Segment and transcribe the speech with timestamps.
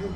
[0.00, 0.06] オン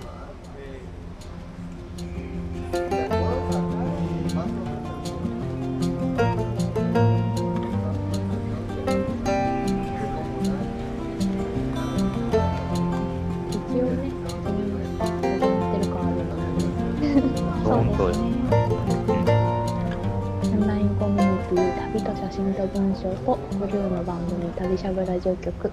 [20.66, 25.70] ラインコミュニティ旅と写真と文章とブルーの番組旅しゃぶラジオ局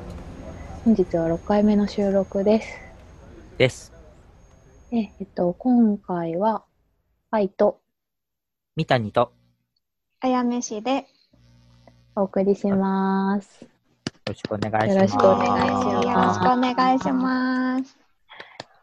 [0.83, 2.67] 本日は6回目の収録です
[3.57, 3.90] です
[4.91, 6.65] でえっと今回は
[7.31, 7.79] 愛と
[8.75, 9.31] 三谷と、
[10.19, 11.05] あやめしで
[12.13, 13.69] お送りしますよ
[14.27, 14.95] ろしくお願いします。
[14.95, 17.97] よろしくお願いしますよろしくお願いします。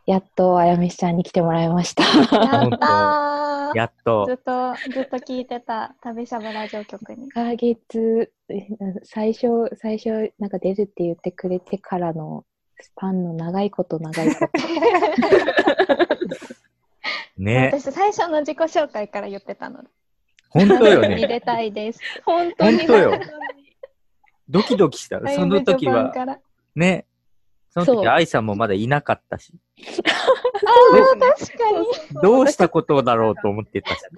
[0.06, 3.76] やっとあやめしちゃんに来てもらいましたやったー。
[3.76, 7.34] やっとず、っとずっと聞いてた旅しゃぶラジオ局に1。
[7.34, 8.66] ヶ月え
[9.04, 9.46] 最初
[9.76, 12.46] 最初なんか出るって言ってくれてからの
[12.80, 14.52] スパンの長いこと長いこと
[17.38, 19.88] ね、私最初の自己紹介から言ってたので。
[20.50, 21.16] 本当よね。
[21.16, 22.00] 入れたいです。
[22.24, 23.20] 本本当よ。
[24.48, 25.20] ドキドキした。
[25.28, 26.12] その時は、
[26.74, 27.06] ね、
[27.70, 29.52] その時愛さんもまだいなかったし、
[30.06, 30.10] あ
[31.14, 31.86] あ、確かに。
[32.22, 34.00] どうしたことだろうと思ってたし。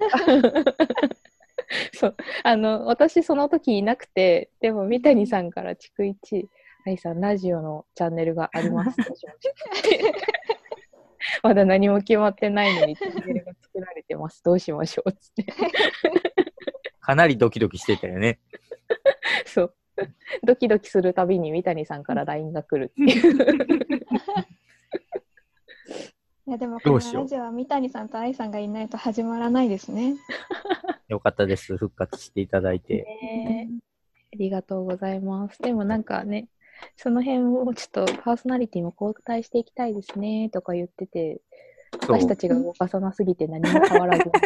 [1.93, 6.49] そうあの私その時いなくてでも三谷さんから逐一
[6.85, 8.97] 「愛さんラジオのチャンネルがあります」
[11.43, 15.45] まだ何も決まってないのにチャンネルが作られてますどうしましょう」つって
[16.99, 18.39] かなりドキドキしてたよね。
[19.45, 19.75] そう
[20.43, 23.35] ドキドキするたびに三谷さんから LINE が来るっていう
[26.47, 30.15] いやでもこのどうしようラジオは三谷さんと愛さんがいないと始まらないですね。
[31.07, 31.77] よかったです。
[31.77, 33.03] 復活していただいて。
[33.03, 33.69] ね
[34.33, 35.61] ありがとうございます。
[35.61, 36.47] でもなんかね、
[36.97, 41.41] その辺をちょっとパーソナリティも交代していきたいですねとか言ってて、
[42.01, 44.31] 私たちが動かさなすぎて何も変わらずに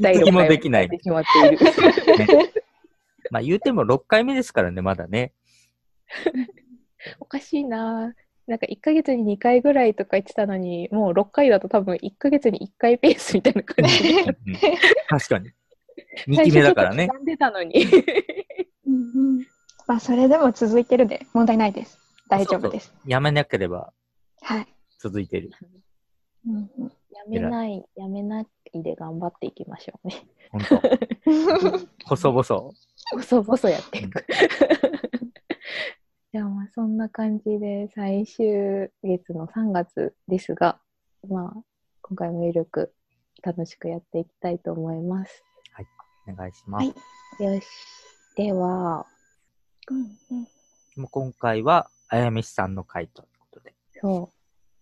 [0.00, 1.58] 第何も6回できないしまっている。
[2.18, 2.26] ね
[3.30, 5.32] まあ言うても6回目ですからね、まだね。
[7.18, 8.14] おかしいな
[8.46, 14.24] なんか1ヶ月に2回ぐらいとか言ってたのに、もう6回だと多分1ヶ月に1回ペースみたいな感じ
[15.08, 15.50] 確かに。
[16.28, 17.06] 2期目だからね。
[17.06, 17.86] 最初ちょっと刻んでたのに。
[19.94, 21.98] あそれでも続いてるで問題ないです。
[22.28, 22.92] 大丈夫です。
[23.06, 23.92] やめなければ
[24.42, 24.66] はい。
[24.98, 25.50] 続いてる。
[26.46, 28.46] うんうんやめない、やめない
[28.82, 30.26] で頑張っていきましょうね。
[30.50, 30.78] 本当
[32.16, 32.72] 細々。
[33.12, 34.26] 細々やっていく。
[36.32, 40.80] じゃあまあそんな感じで最終月の3月ですが、
[41.28, 41.64] まあ
[42.02, 42.92] 今回もゆるく
[43.42, 45.44] 楽しくやっていきたいと思います。
[46.26, 46.86] お願いします。
[46.86, 46.94] はい
[47.54, 47.66] よし。
[48.36, 49.06] では、
[49.90, 49.98] うん
[50.30, 50.48] うん
[50.96, 53.74] もう今回は、あやめしさんの回ということで。
[54.00, 54.30] そ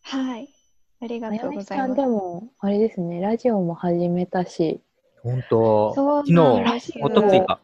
[0.03, 0.49] はい。
[1.01, 1.21] ありう。
[1.21, 2.07] がとうあやめございますさんで。
[2.07, 4.83] も、あれですね、ラジオも始めたし、
[5.23, 7.61] 本当そう昨日、おとついか。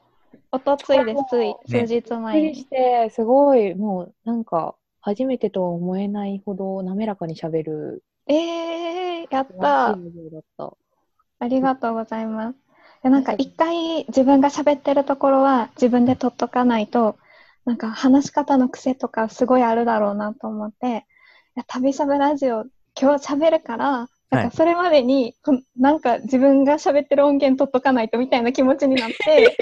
[0.51, 2.65] おとついです、つい、ね数日びっく前にりし。
[2.65, 10.05] て、すごい、もうなんか、初めてとは思えないほど滑らかに喋る、えー、やったしい。
[10.05, 10.73] ラジオだった。
[11.41, 12.59] ありがとうございます。
[13.03, 17.17] でなんか一回自分が喋ってるところは自分で取っとかないと、
[17.69, 20.91] なんか話し方の癖とかすごいあるだろうなと思って、い
[21.57, 22.65] や旅しゃべラジオ
[22.99, 29.55] 今日喋るから、なんかそれまでに、こんなんか自分が喋ってる音源取っとかないとみたいな気持ちになって、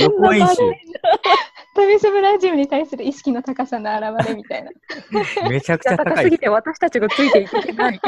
[0.00, 0.54] 予行演習。
[1.74, 4.70] 旅しゃべラジオに対する意識の高さの表れみたいな。
[5.50, 6.14] めちゃくちゃ高い。
[6.14, 8.00] 高すぎて私たちがついていけない。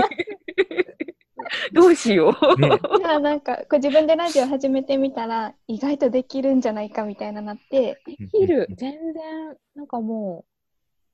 [1.73, 2.61] どうしよう。
[2.61, 8.67] ね、じゃあなんかこう自分でラジオ始めてみたら意外とできるんじゃないかみたいななって、できる。
[8.77, 10.45] 全然、なんかも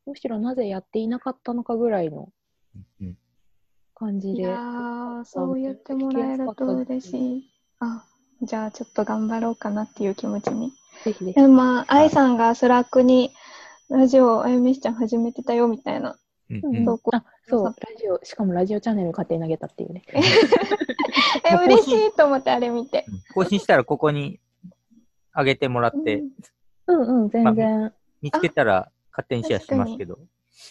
[0.06, 2.28] う、むしろなぜやっていなかったのかぐらいの
[3.94, 4.42] 感じで。
[4.42, 7.44] やー、そう言ってもらえると嬉しい。
[7.80, 8.04] あ、
[8.42, 10.72] じゃあちょっと頑張ろうかなっていう気持ちに。
[11.04, 13.32] ぜひぜひまあ、愛さんが Slack に
[13.88, 16.16] ラジオあゆみしちゃん始めてたよみたいな。
[16.60, 16.84] うんうん
[17.44, 20.02] そう、ラジオ、しかもラジオチャンネル勝手に投げたっていうね。
[21.44, 23.04] え、嬉しいと思ってあれ見て。
[23.34, 24.40] 更新したらここに
[25.34, 26.22] 上げてもらって、
[26.86, 27.92] うんうん、全然。
[28.20, 30.14] 見つけたら勝手にシェアしますけど。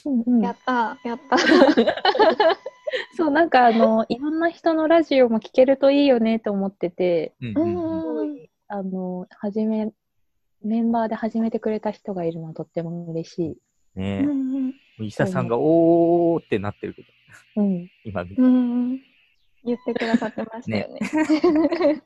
[0.06, 1.38] うんうんやったー、やった。
[3.16, 8.50] そう、なんかあの、いろんな人のラジオも聞けるといいよねと思ってて、うんううんうんん。
[8.68, 9.92] あの、はじめ、
[10.64, 13.58] メンバーで始めてくれた人がいるのはとっても嬉しい。
[14.00, 14.74] ねうんえ、
[15.06, 17.08] 伊佐さんがおーってなってるけど、
[17.58, 17.88] うん。
[18.04, 18.42] 今見て。
[19.64, 21.00] 言ってくださってましたよね。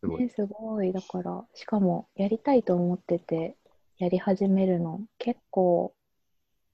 [0.00, 0.22] すごい。
[0.22, 0.92] ね、すごい。
[0.92, 3.56] だから、しかも、やりたいと思ってて、
[3.98, 5.94] やり始めるの結構、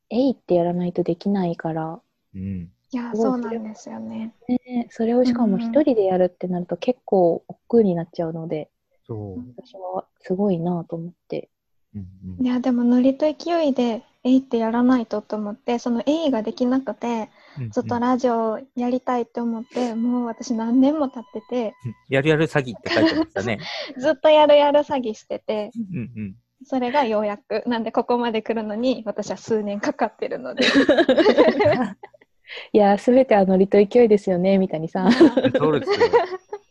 [0.09, 2.01] えいってやらないとできないから、
[2.35, 2.73] うん。
[2.93, 4.35] いや、そうなんですよね。
[4.49, 8.69] ね、それをしかも一人でやるってなると結構億劫になっちゃうので、
[9.07, 9.45] そう。
[9.57, 11.49] 私はすごいなと思って。
[11.95, 12.07] うん
[12.39, 21.75] うんいや、でもノリと勢いで、えいってやらないとと思って、そのえいができなくて、うんずっとラジオやりたいって思って、もう私何年も経ってて、
[22.09, 23.59] やるやる詐欺って書いてましたね。
[23.99, 26.37] ずっとやるやる詐欺してて、うんうん。
[26.65, 27.65] それがようやく。
[27.67, 30.65] なんでここまで来るのに、私は数年かかってるので。
[32.73, 35.99] いや、すべてはノリと勢いですよね、みたいにさ、そうですよ。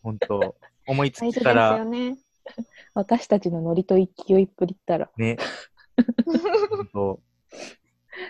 [0.03, 0.55] 本当
[0.87, 2.17] 思いつきからよね。
[2.93, 5.09] 私たちのノリと勢いっぷりったら。
[5.17, 5.37] ね。
[6.69, 7.19] 本当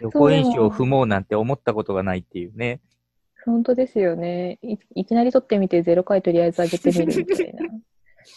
[0.01, 2.81] 予行演習を踏もうなんて思ったことがないっていうね。
[3.45, 4.59] 本当ですよね。
[4.61, 7.65] いいきなり撮ってみて0回とりあえず上げてみるみたいな。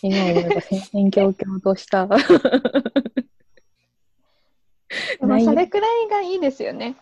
[0.03, 2.07] 今思えば戦々恐々とした。
[2.07, 2.15] で
[5.27, 6.97] もそれくらいがいいですよね。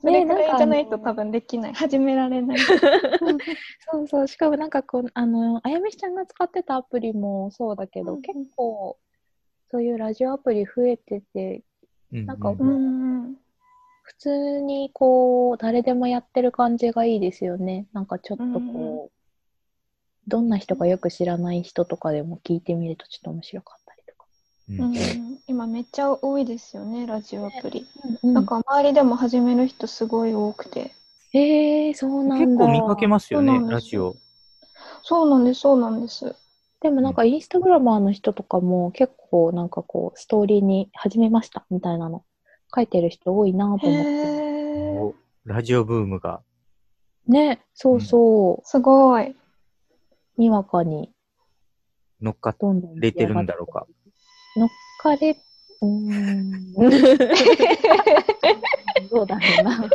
[0.00, 1.74] それくらいじゃないと多分できない。
[1.74, 2.58] 始められない。
[3.90, 4.28] そうそう。
[4.28, 8.98] しかもなんかこう、あの、あやめしちゃんが使ってたアプリもそうだけど、うんうん結構、
[9.70, 11.62] そういうラジオアプリ増えてて、
[12.12, 13.36] うんなんかううんん。
[14.02, 17.86] 普通にこう、誰でもやってる感じがいいですよね。
[17.92, 19.10] なんかちょっとこう、うんう
[20.28, 23.79] どんな人かよく知らない人とかでも聞いてみるとちょっと面白かっ。
[24.78, 27.86] うんうん、今めっちゃ多いですよね、ラジオアプリ。
[28.22, 30.92] うんなんか周りでも始める人すごい多くて。
[31.32, 32.46] へえそうなんだ。
[32.46, 34.14] 結構見かけますよねラジオ。
[35.02, 36.36] そうなんです、そうなんです。
[36.80, 42.24] でもなんかインスタグラマーの人とかも結構なんかこうストーリーに始めましたみたいなの
[42.74, 45.16] 書いてる人多いなとへ思って。
[45.44, 46.42] ラジオブームが。
[47.26, 48.68] ね、そうそう。
[48.68, 49.34] すごい。
[50.36, 51.10] にわかに
[52.20, 53.86] 乗っかっどんどんれてるんだろうか。
[54.56, 54.68] 乗っ
[54.98, 55.36] かれ、
[55.80, 56.72] うーん。
[59.10, 59.78] どうだろうな。
[59.78, 59.88] 乗っ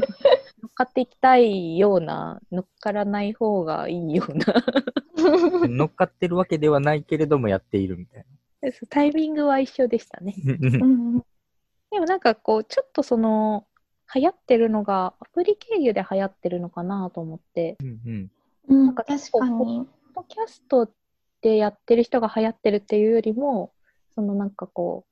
[0.73, 4.45] かっていきたいような、乗っからない方がいいような。
[5.67, 8.25] 乗っかってるわけではないけれどもやっているみたい
[8.89, 10.35] タイミングは一緒でしたね。
[10.43, 10.85] な。
[10.85, 11.23] うん
[11.91, 13.67] でもなんかこう、ちょっとその、
[14.13, 18.31] 流行ってるのが、アプリ経由で流行ってるのかなと思って、うんうん
[18.67, 19.57] うん、なんか確かに。
[19.57, 20.91] ポッドキャスト
[21.41, 23.71] でやってる人が流行ってるっていうよりも、
[24.15, 25.05] そのなんかこ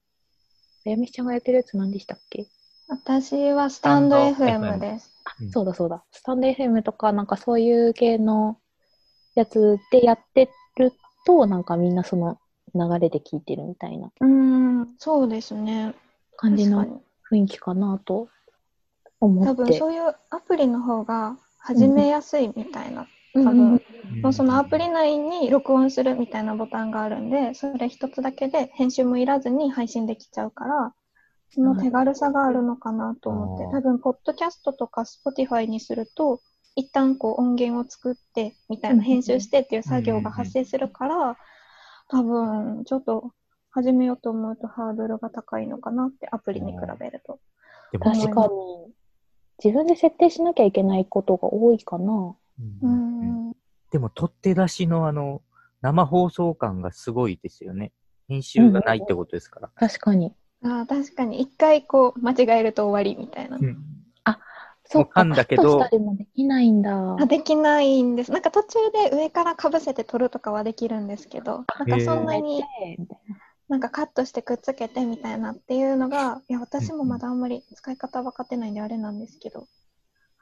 [0.86, 2.48] う、あやみちゃんがやってるやつ何でしたっけ？
[2.88, 5.12] 私はスタンド FM です。
[5.42, 6.04] うんそうだそうだ。
[6.12, 8.58] スタンド FM とか、なんかそういう系の
[9.36, 10.92] やつでやってる
[11.26, 12.38] と、なんかみんなその
[12.76, 15.94] 流れで聞いてるみたいなうん、そうですね。
[16.36, 17.02] 感じの。
[17.32, 18.28] 雰囲気かなと
[19.20, 19.64] 思多って。
[19.64, 23.08] 分そういうアプリの方が始めやすいみたいな。
[23.36, 24.22] うん多分、うん。
[24.22, 30.94] もうそのアプリ内に録音するみたいなボタンがあるんで、それ一つだけで編集もいらずに配信できちゃうから、
[31.50, 36.42] その手軽さがあるのかなと思ってあ、ー多分、ポッドキャストとか Spotify にすると、
[36.76, 41.38] 一旦こう音源を作ってみたいな、うん編集してっていう作業が発生するから、
[42.10, 43.32] 多分、ちょっと
[43.70, 47.40] 始めようと思うとハードルが高いのかなって、アプリに比べると。
[48.00, 48.94] 確かに、
[49.64, 52.36] 自分で設定しなきゃいけないことが多いかな。
[52.60, 53.54] うん。
[53.92, 55.42] でも、取って出しのあの、
[55.82, 57.92] 生放送感がすごいですよね。
[58.28, 59.70] 編集がないってことですから。
[59.76, 60.34] 確かに。
[60.64, 63.58] ああ、確かに、一回こう、間違えると終わりみたいな。
[63.58, 63.78] うん。
[64.86, 65.30] そうか、噛ん。
[65.32, 66.82] だけどしたりもできないん。
[66.82, 67.16] だ。
[67.20, 68.16] あできないん。
[68.16, 68.32] です。
[68.32, 68.42] なん。
[68.42, 71.08] か途中で上からかぶせて撮るとかはできるん。
[71.08, 71.90] ですけど、なん。
[71.90, 72.26] かそん。
[72.26, 72.64] なに
[73.70, 73.80] なん。
[73.80, 77.40] かカットしてくっつけてみたいなっていうのが、いや、私もまだあん。
[77.40, 78.74] まり使い方分かってないん。
[78.74, 79.20] であれなん。
[79.20, 79.68] ですけど、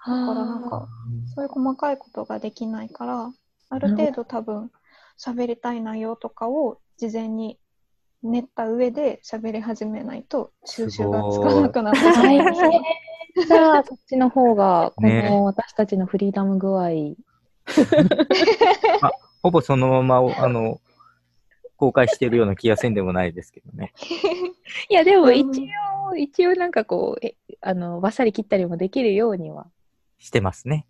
[0.05, 0.87] だからなんか、
[1.35, 3.31] そういう細かいことができないから、
[3.69, 4.71] ある程度多分
[5.19, 7.59] 喋りたい内容とかを事前に
[8.23, 11.99] 練った上で喋り始めないと収集がつかなくなって。
[11.99, 12.43] しま大う
[13.47, 15.29] じゃあ、そっちの方が、こね。
[15.29, 16.89] の私たちのフリーダム具合、
[19.41, 20.81] ほぼそのまま、あの、
[21.77, 23.93] 公開してるような気がせんでもないですけどね。
[24.89, 25.63] いや、でうんも一
[26.09, 29.67] 応、一応なんかこう、えあの、バッサリ切ったりもできるようには
[30.21, 30.87] してますね。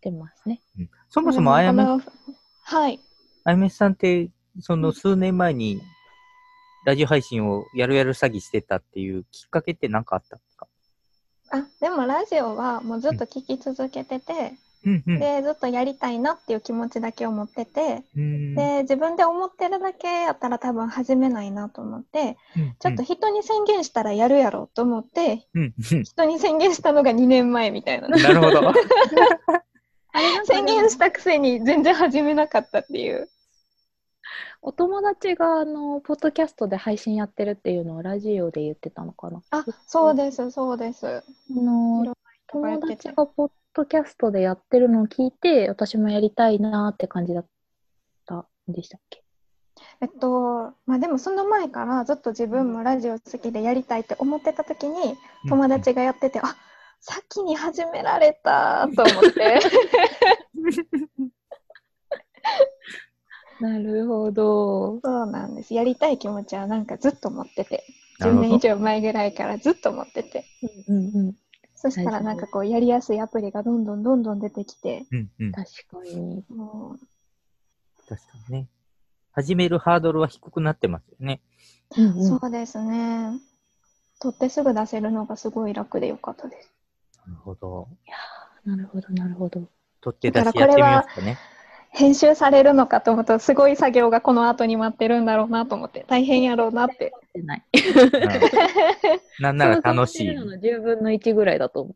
[0.00, 0.60] してますね。
[0.78, 3.00] うんそもそもあやめ、はい。
[3.44, 5.80] あやめさんって、その数年前に、
[6.84, 10.66] ラジオ配信をやるやる詐欺してたっていうきっかけって何かあったんですか？
[11.50, 14.52] あ、でもラジオはもうずっと聞き続けてて。
[14.84, 25.62] で、ずっとやりたいなっていう気持ちだけを持ってて、うんで、自分で思ってるだけやったら多分始めないなと思って、うんちょっと人に宣言したらやるやろうと思って、うん
[25.92, 28.08] うん人に宣言したのが2年前みたいな。
[28.08, 28.72] なるほど。
[30.44, 33.28] 宣言したくせに全然始めなかったっていう。
[34.62, 39.42] お友達があのポッドキャストで配信やってるっていうのをラジオで言ってたのかな？
[39.50, 41.06] あ、そうです、そうです。
[41.06, 42.14] あの
[42.46, 47.46] 友達がポッドキャストでやってるのを聞いて、私もやりたいなって感じだっ
[48.26, 49.22] たんでしたっけ？
[50.00, 55.16] えっと、まあでもその前からずっと自分もラジオ好きでやりたいって思ってた時に
[55.48, 56.56] 友達がやってて、あ
[57.00, 59.60] 先に始められたと思って。
[63.60, 65.00] なるほど。
[65.02, 65.74] そうなんです。
[65.74, 67.84] やりたい気持ちはなんかずっと持ってて、
[68.20, 70.44] 10なるほど年以上前ぐらいからずっと持ってて。
[70.88, 71.36] うんうん。
[71.76, 75.52] そしたらなんかこうやりやすいアプリがどんどんどんどん出てきて、うんうん。
[75.52, 76.44] 確かに。
[76.48, 76.96] も
[78.08, 78.68] 確かにね。
[79.32, 81.40] 始めるハードルは低くなってますよね。
[81.96, 83.32] うんう、そうですね。
[84.20, 86.72] 取ってすぐ出せるのがすごい楽でよかったです。
[87.26, 87.88] なるほど。
[88.64, 89.68] なるほど、なるほど。
[90.00, 91.36] 取って出しやってみますかね。
[91.96, 97.12] 編集されるのかと思うとすごい作業がこの後に待ってるんだろうなと思って大変やろうなって。
[97.34, 97.64] ない。
[97.72, 97.78] う
[99.40, 99.86] んなんなら楽しい。
[99.86, 101.94] 想像してるのの10分の1ぐらいだと思う。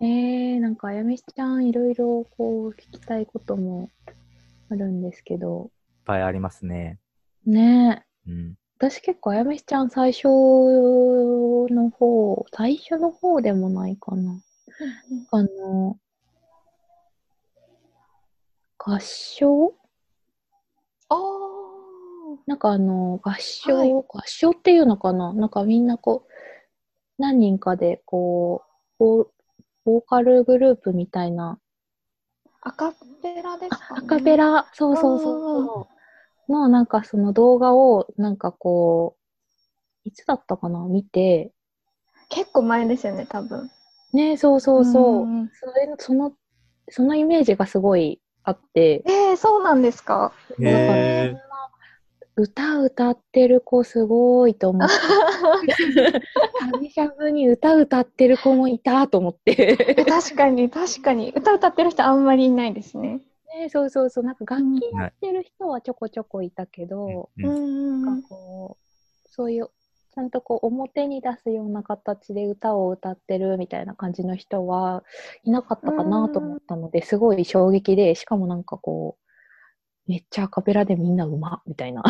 [0.00, 3.90] えー、なんかあやみちゃんいろいろこう聞きたいことも
[4.70, 5.70] あるんですけど、いっ
[6.04, 6.98] ぱいありますね。
[7.44, 8.30] ねえ。
[8.30, 8.54] うん。
[8.78, 14.40] 私結構あやみちゃん最初の方、最初の方でもないかな。
[15.32, 15.98] あの、
[18.88, 19.74] 合唱？
[21.10, 21.14] あ
[22.46, 23.92] なんかあの、合唱、はい。
[23.92, 25.34] 合唱っていうのかな？
[25.34, 26.32] なんかみんなこう、
[27.18, 28.62] 何人かでこ
[28.98, 29.26] う、ボー
[29.84, 31.60] ボーカルグループみたいな、
[32.62, 32.92] アカ
[33.22, 35.88] ペラですか、ね、アカペラ、そうそうそうそ
[36.48, 40.78] う、のなんかその動画をなんかこう、いつだったかな？
[40.86, 41.52] 見て、
[42.30, 43.70] 結構前ですよね、多分。
[44.14, 45.50] ねそうそうそう、んん。
[45.52, 46.32] それその、
[46.88, 50.32] そのイメージがすごいあって、えー、そうなんですか？
[50.60, 51.48] へー
[52.40, 54.94] 歌歌ってる子すごいと思って、
[56.72, 60.04] 旅しゃぶに歌歌ってる子もいたと思って。
[60.08, 61.32] 確かに、確かに。
[61.34, 63.20] 歌歌ってる人あんまりいないですね。
[63.56, 69.68] ね、そうそうそう、なんか楽器やってる人はちょこちょこいたけど、うんうんなんかこう、そういう、
[70.18, 75.04] ちゃんとこう表に出すような形で歌を歌ってるみたいな感じの人は
[75.44, 82.02] いなかったかなと思ったので、すごい衝撃で、しかもなんかこう、めっちゃアカペラでみんなうまみたいな。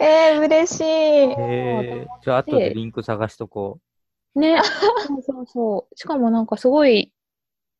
[0.00, 0.84] えー、嬉しい。
[0.84, 3.78] へーじゃあ、後でリンク探しとこ
[4.34, 4.56] ね、
[5.06, 5.94] そうそうそう。
[5.94, 7.12] しかもなんかすごい、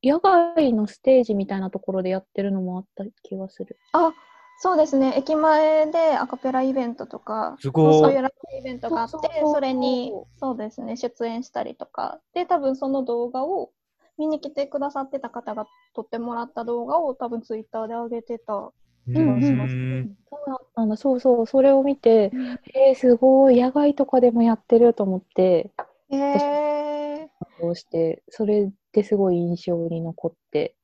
[0.05, 3.79] 野外のステージみたいなところでやってるのもあった気がする。
[3.95, 4.13] あ、
[4.63, 5.15] そうですね。
[5.17, 12.21] 駅前でアカペライベントとか、すごいそういうライブイベントがあって、そうそうそうそれに、そうですね、出演したりとか。
[12.33, 13.73] で、多分その動画を
[14.19, 15.67] 見に来てくださってた方が
[15.97, 18.55] 撮ってもらった動画を多分ツイッターで上げてた。
[18.55, 18.73] う。
[19.09, 20.97] うんうんうんそう。
[20.97, 21.47] そうそう。
[21.49, 22.31] それを見て、
[22.73, 25.73] えー、すごい、野外とかでもやってると思って、
[26.09, 30.77] えー、して、それですごい印象に残って。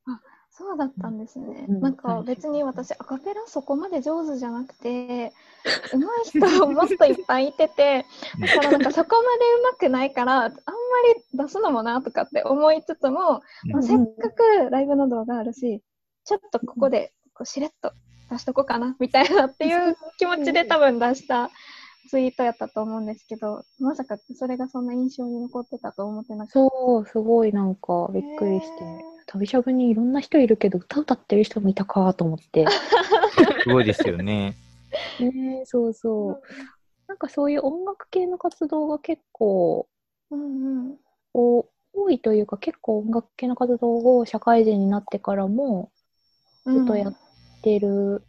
[0.58, 1.66] そうだったんですね。
[1.68, 1.80] うん。
[1.80, 5.32] なんか別に私アカペラそこまで上手じゃなくて、
[5.92, 6.00] 上
[6.32, 8.04] 手い人もっといっぱいいてて、
[8.40, 10.56] だからなんかそこまで上手くないから、あんま
[11.14, 13.72] り出すのもなとかって思いつつも、うん。
[13.72, 15.80] まあせっかくライブの動画あるし、
[16.24, 17.92] ちょっとここでこうしれっと
[18.30, 21.50] 出しとこうかなみたいなっていう気持ちで多分出した
[22.08, 26.52] ツイートやったと思うんですけど、まさかそれがそんな印象に残ってたと思ってなくて。
[26.52, 28.84] そう、すごいなんかびっくりして。
[29.26, 32.66] 旅しゃぶにいろんな人いるけど、歌歌ってる人もいたかと思って。
[33.62, 34.54] すごいですよね。
[35.20, 36.42] ねえそうそう。
[37.06, 39.86] なんかそういう音楽系の活動が結構
[40.30, 40.98] うんうん。
[41.34, 45.90] お多いというか結構音楽系の活動を社会人になってからも
[46.66, 47.16] ずっとやっ
[47.62, 48.22] てる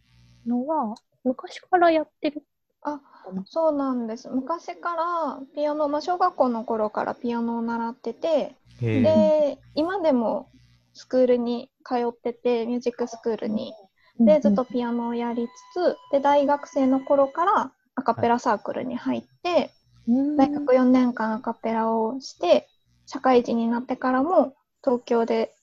[0.45, 2.43] のは、昔からやってる
[2.81, 3.01] あ。
[3.45, 4.29] そうなんです。
[4.29, 10.49] 昔からピアノ、まあ、小学校の頃からピアノを習ってて、で、今でも
[10.93, 13.73] スクールに通ってて、ミュージックスクールに。
[14.19, 19.71] で、ずっとピアノをやりつつ、で、大学生の頃からアカペラサークルに入って、
[20.07, 22.67] うん大学4年間アカペラをして、
[23.05, 25.53] 社会人になってからも東京で、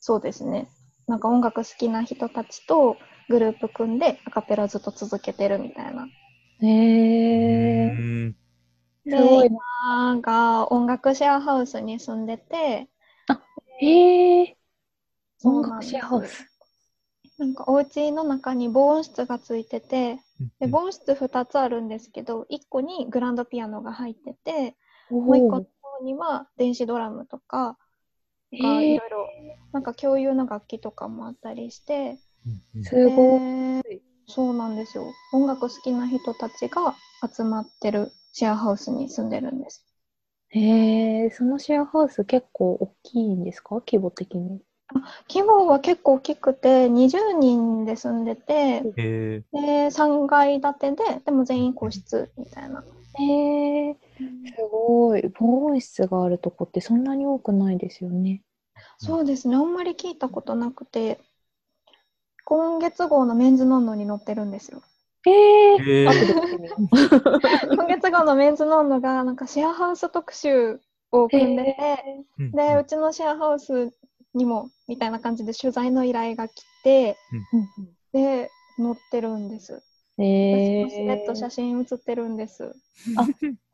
[0.00, 0.68] そうですね、
[1.06, 2.96] なんか音楽好きな人たちと
[3.28, 6.08] グループ組んでアカペラずっと続けてるみたいな。
[6.62, 8.36] へえうん
[9.04, 9.58] ですごいな。
[9.84, 12.88] 今が音楽シェアハウスに住んでて、
[13.80, 14.56] へえ
[15.42, 16.44] 音楽シェアハウス。
[17.38, 20.18] なんかお家の中に防音室がついてて、
[20.60, 24.76] で防音室2つあるんですけど、1個にグランドピアノが入ってて、
[25.10, 25.66] もう1個の
[25.98, 27.78] 方には電子ドラムとか
[28.50, 29.28] いろいろ、
[29.72, 32.18] なんか共有の楽器とかもあったりして、
[32.74, 33.38] うんすご
[33.90, 34.02] い。
[34.28, 35.12] でそうなんですよ。
[35.32, 36.94] 音楽好きな人たちが
[37.34, 39.84] 集まってるシェアハウスに住んでるんです。
[40.50, 43.76] へえ、そのシェアハウス結構大きいんですか？
[43.76, 44.60] 規模的に。
[45.28, 48.82] 規模は結構大きくて、20人で住んでて。
[49.52, 52.84] で、3階建てで、でも全員個室みたいな。
[53.14, 53.94] へえ、
[54.44, 55.22] すごい。
[55.38, 58.42] 防音室があるとこってそんなに多くないですよね。
[58.98, 59.56] そうですね。
[59.56, 61.20] あんまり聞いたことなくて、
[62.48, 64.82] 今月号のメンズノンノに載ってるんですよ。
[65.26, 65.30] へ
[65.74, 66.88] え、へえ後で見てみよう。
[67.76, 70.80] 今月号のメンズノンノが、なんかシェアハウス特集
[71.12, 73.92] を組んでて、うんで、うちのシェアハウス
[74.32, 77.18] にも、みたいな感じで取材の依頼が来て、
[78.14, 79.74] で、載ってるんです。
[80.16, 82.74] うんへ私のスレッド写え、真写ってるんです。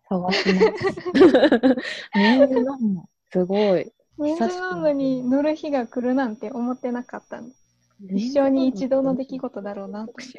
[0.09, 0.75] 探します。
[2.13, 3.93] メンズノンノすごい。
[4.19, 7.55] メンズノンノに乗る日が来るなんて思ってなかったんで、
[8.01, 10.39] 一生に一度の出来事だろうなと特集。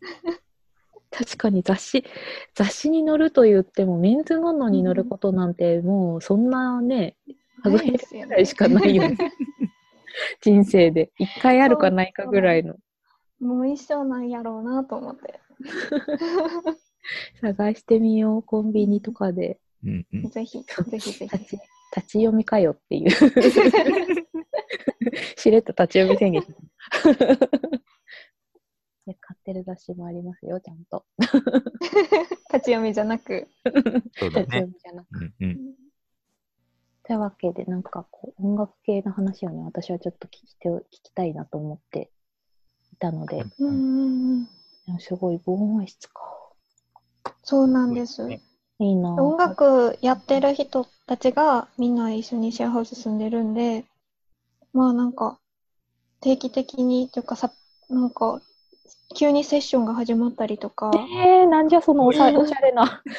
[1.10, 2.04] 確かに雑誌、
[2.54, 7.16] 雑誌に載ると言っても、メンズノンノに載ることなんて、もうそんなね、
[7.62, 9.16] 数えるぐらいしかないよね。
[10.42, 11.10] 人生で。
[11.18, 12.76] 一回あるかないかぐらいの。
[13.40, 15.40] もう一生なんやろうなと思って。
[17.40, 19.58] 探してみよう、コンビニとかで。
[19.84, 21.58] うんうんぜひ、ぜひぜひ。
[21.96, 23.10] 立ち読みかよっていう。
[25.36, 26.42] しれっと立ち読み宣言。
[29.06, 31.06] いや買ってる雑誌もありますよ、ちゃんと。
[31.18, 33.48] 立ち読みじゃなく。
[34.18, 34.66] そうだ立ち読ね。
[34.66, 35.74] みじゃなくうんうん。
[37.04, 42.10] というわけで、なんかこう、音楽系の話をね、私はちょっと聞きて聞きたいなと思って
[42.92, 44.48] いたので、うんうん
[45.00, 46.22] すごい防音室か。
[47.42, 48.42] そうなんですね
[48.80, 49.10] いいな。
[49.10, 53.84] ぁ音楽やってる人たちがみんな一緒にシェアハウス住んでるんで、
[54.72, 55.38] まあなんか
[56.20, 57.52] 定期的にというかさ、
[57.88, 58.40] なんか
[59.16, 63.02] 急にセッションが始まったりとか、えー、なんじゃそのおしゃおしゃれな。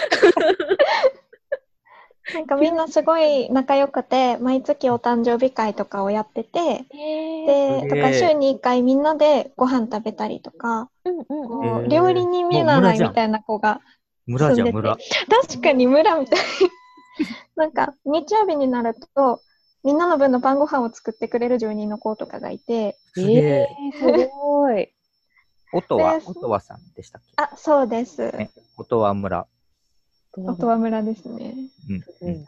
[2.34, 13.82] なんかみんなすごい仲良くて、毎月お誕生日会とかをやってて、えで、とか週に1回みんなでご飯食べたりとか、うんうんう料理人見習いみたいな子が
[14.30, 14.96] 村じゃ村。
[15.48, 16.40] 確かに村みたい。
[17.56, 19.42] なんか、日曜日になると、
[19.84, 23.22] みんなの分の晩ご飯を作ってくれる住人の子とかがいて、え。
[23.22, 24.90] えー、すごい。
[25.74, 27.34] 音は、で音はさんでしたっけ？
[27.38, 28.32] あ、そうです。
[28.32, 29.48] ね音は村。
[30.38, 31.56] 音羽村ですね。
[32.22, 32.46] うん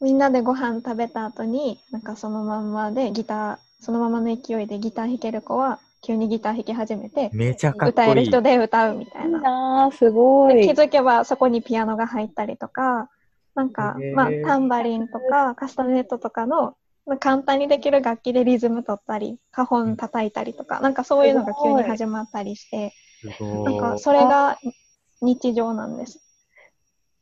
[0.00, 7.90] みんなでご飯食べた後に、なんかそのまんまでギター、そのままの勢いでギター弾ける子は、急にギター弾き始めて、めちゃかっこいい。
[7.92, 9.40] 歌える人で歌うみたいいいな。
[9.40, 10.54] なぁ、すごい。
[10.54, 13.10] で気づけばそこにピアノが入ったりとか、
[13.54, 23.80] なんかまあ、タンバリンとかカスタネットとかの、まあ簡単にできる楽器でリズム取ったり、カホン叩いたりとか、なんかそういうのが急に始まったりして、すなんごい。
[23.80, 24.58] かそれが
[25.20, 26.20] 日常なんです。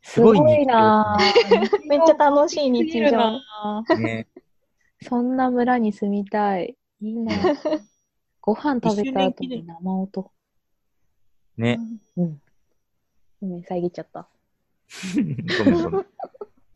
[0.02, 1.84] すごいなぁ。
[1.88, 3.10] めっちゃ楽しい日常。
[3.10, 4.26] なぁね。
[5.02, 6.76] そんな村に住みたい。
[7.00, 7.82] いいなぁ。
[8.48, 10.30] ご飯食べた後に生音。
[11.58, 11.78] ね。
[12.16, 12.40] うん。
[13.42, 14.26] ごめん、遮っちゃった。
[15.58, 16.06] ごめんごめん。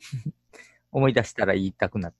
[0.92, 2.18] 思い出したら言いたくなった。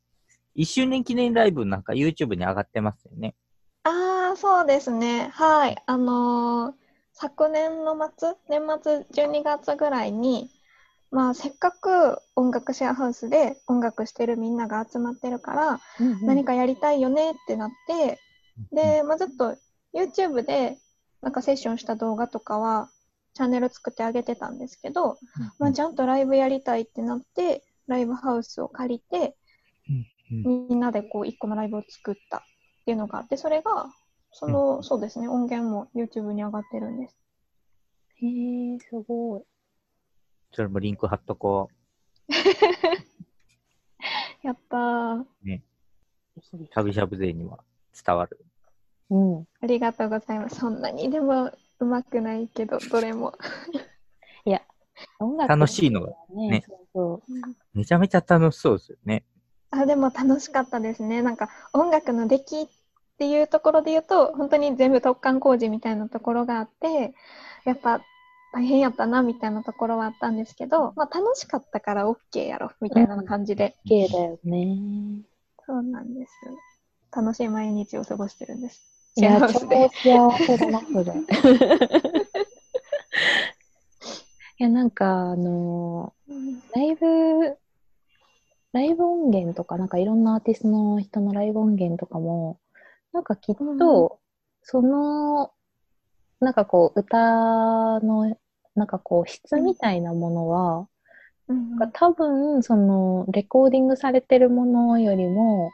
[0.55, 3.35] 一周年記念ライブなんか YouTube に上がってますよね。
[3.83, 5.29] ああ、そうですね。
[5.35, 5.77] はい。
[5.85, 6.75] あのー
[7.13, 10.51] 昨年の末、年末12月ぐらいに、
[11.11, 15.81] まあ、せっかく音楽シェアハウスで音楽してるみんなが集まってるから、
[16.23, 18.19] 何かかやりたいよねってなって、
[18.71, 19.57] で、まあ、ずっと
[19.95, 20.79] YouTube で
[21.21, 22.91] なんかセッションした動画とかは
[23.35, 25.19] チャンネル作ってあげてたんですけど、
[25.59, 29.37] まあ、ちゃんとライブやりたいってなって、ライブハウスを借りて、
[29.89, 32.41] うんみんなでこう一個のライブを作ったっ
[32.87, 33.93] ていうのがあって、それが、
[34.33, 37.19] その、そうですね、音源も YouTube に上がってるんです。
[38.17, 38.27] へ
[38.75, 39.43] え、すごい。
[40.53, 41.69] それもリンク貼っとこ
[44.43, 45.27] やったー。
[46.35, 46.43] う。
[46.67, 47.63] しゃぶしゃぶ勢には
[48.05, 48.43] 伝わる。
[49.11, 49.47] うん。
[49.61, 50.57] ありがとうございます。
[50.57, 53.35] そんなにでもうまくないけど、 どれも。
[54.45, 54.63] いや、
[55.19, 56.49] 音楽楽しいのがね。
[56.51, 57.79] ねそうそう。
[57.79, 59.25] めちゃめちゃ楽しそうですよね。
[59.71, 61.23] あ、でも楽しかったですね。
[61.23, 62.69] なんか音楽の出来っ
[63.19, 67.15] ていうところで言うと、本当に全部突貫工事みたいなところがあって、
[67.65, 68.03] やっぱ
[68.53, 75.23] 大変やったなみたいなところはあったんですけど、まあ楽しかったから OK やろみたいな感じで、綺麗だよね。
[75.67, 76.33] そうなんです。
[77.15, 78.92] 楽しい毎日を過ごしてるんです。
[79.17, 79.59] いや、超。
[79.59, 81.13] 幸せだな、それ。
[84.59, 86.15] いや、なんか、あの
[86.75, 87.59] ライブ、
[88.73, 92.59] ライブ音源とか、なんかいろんなアーティストの人のライブ音源とかも、
[93.13, 94.21] なんかきっと、
[94.63, 95.53] その、
[96.41, 98.35] なんかこう、歌の、
[98.75, 100.89] なんかこう、質みたいなものは、
[101.49, 105.71] うんなんか多分、その、レコーディングされてるものよりも、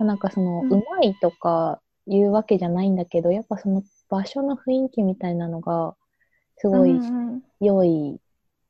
[0.00, 5.96] なんかその、うんうまいとかいうわけじゃないんだけど、やっぱその場所の雰囲気みたいなのが、
[6.58, 8.20] すごいうん良いっ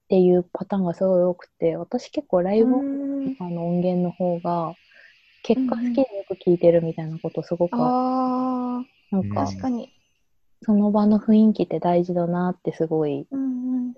[0.09, 4.75] ていうパターンがすごい多くて、私結構ライブうんとかの音源の方が、
[5.42, 9.90] 結果好きでよく聞いてるみたいなことすごくああうんなんかあ、確かに。
[10.62, 13.94] その場の雰囲気って大事だなってすごいうんうん。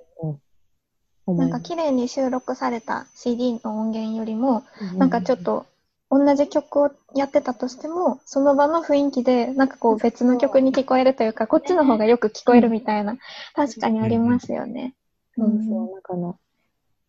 [1.27, 1.51] 思います。
[1.53, 5.67] なんか綺麗に収録された CD の音源よりも、うなんかちょっと
[6.11, 13.17] 同じ曲をやってたとしても、その場の雰囲気で、なんかこう別の曲に聞こえるというか、こっちの方がよく聞こえるみたいな、
[13.55, 14.95] 確かにありますよね。
[15.37, 16.39] そうそう、なんかあの、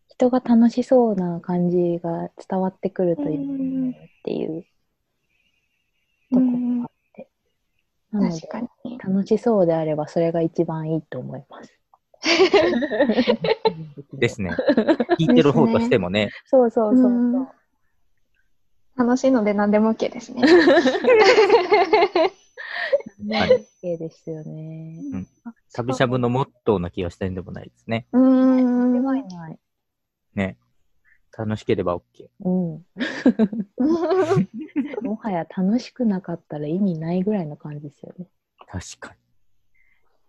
[0.08, 4.64] 人が楽しそうな感じが伝わってくるといいなっていう
[6.32, 6.46] ところ
[6.80, 7.28] があって。
[8.10, 8.98] なので確、かに。
[8.98, 11.72] 楽しそうであればそれが一番いいと思います。
[14.18, 14.50] ですね。
[15.20, 16.30] 聞いてる方としてもね。
[16.46, 17.12] そうそうそうそう。
[17.12, 17.57] うん
[18.98, 20.42] 楽しいので何でも OK ですね。
[23.22, 25.00] ね、OK ですよね。
[25.12, 28.08] うんあしゃぶしゃぶのモットーな気がしたんでもないですね。
[28.12, 29.02] うーん。
[29.02, 29.58] 間違いない。
[30.34, 30.56] ね。
[31.36, 32.02] 楽しければ OK。
[32.40, 32.84] うん。
[35.02, 38.26] もはや楽しくなかったら意味ないぐらいの感じですよね。
[38.66, 39.14] 確か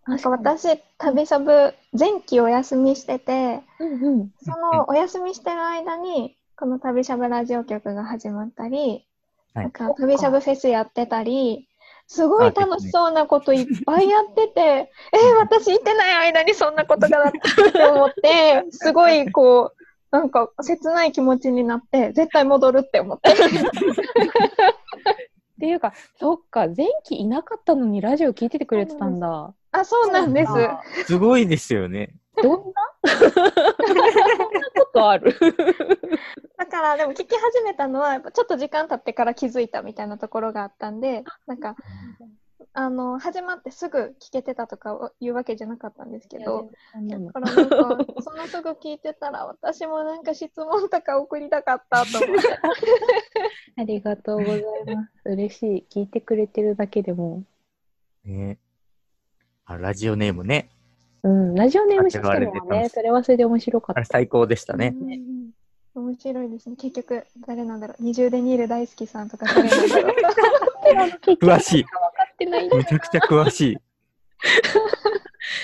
[0.05, 4.32] なんか私、旅しゃぶ、前期お休みしてて、うんうん。
[4.41, 8.78] そのお休みしてる間に、この旅しゃぶラジオ局が始まったり、
[9.54, 11.69] はいなんか旅しゃぶフェスやってたり、
[12.06, 19.78] すごい楽しそうなこといっぱいやってて、えー私いてない間にそんなことがあったって思って、すごいこう、
[20.12, 23.32] なんか切ない気持ちになって、絶対戻るって思って。
[23.32, 23.36] っ
[25.62, 29.54] ていうか、そっか、前期いなかったのにラジオ聞いててくれてたんだ。
[29.72, 30.52] あ、そうなんです。
[31.06, 32.15] すごいですよね。
[32.43, 33.19] どんな？
[33.21, 33.52] そんな
[34.75, 35.34] ことある？
[36.58, 41.75] だから、でも聞き始めたのは、やっぱちょっと時間経ってから気づいたみたいなところがあったんで、なんか、
[42.73, 52.47] あの、始まってすぐ聞けてたとかいうわけじゃなかったんですけど、だからなんか、そのすぐ聞いてたら、私もなんか質問とか送りたかったと思って。
[53.78, 54.63] ありがとうござい
[54.95, 55.12] ます。
[55.25, 55.86] 嬉しい。
[55.89, 57.43] 聞いてくれてるだけでも。
[58.25, 58.60] ね
[59.65, 60.69] あ、ラジオネームね。
[61.23, 64.05] うん、ラジオネームシステムあはね、それはそれで面白かった。
[64.05, 64.93] 最高でしたね。
[64.95, 65.49] うん
[65.95, 66.75] 面白いですね。
[66.77, 68.03] 結局、誰なんだろう。
[68.03, 70.13] 二重でニール大好きさんとか誰なんだろう。
[71.34, 71.86] 詳し い。
[72.45, 73.77] めちゃくちゃ詳しい。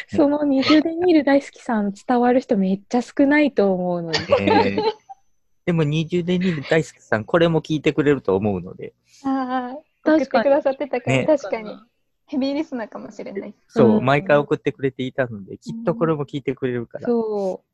[0.16, 4.20] その二重で見る大好きさん伝わる人めっちゃ少ないと思うので。
[4.42, 5.06] えー
[5.66, 11.76] でも20で2大好きさん、これも聞いてくれると思うので、ああ、送って確かにくださってたから、ね確かに。
[12.28, 13.54] ヘビーリスナーかもしれない。
[13.68, 17.68] そう、うん毎回送ってくれていたので、きっとこれも聞いてくれるから、そう。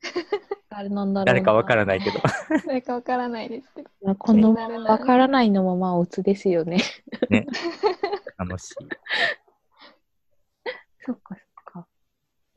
[0.69, 1.25] 誰なんだろう。
[1.25, 2.19] 誰かわからないけど。
[2.67, 3.89] 誰かわからないですけど。
[4.03, 6.79] まあこのわからないのもまあオツですよね。
[8.37, 8.75] 楽しい。
[11.03, 11.87] そっかそっか。